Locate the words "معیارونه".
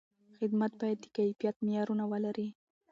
1.65-2.03